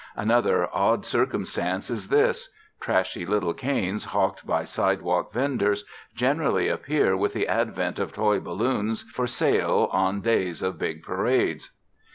[0.15, 5.85] Another odd circumstance is this: trashy little canes hawked by sidewalk venders
[6.15, 11.69] generally appear with the advent of toy balloons for sale on days of big parades.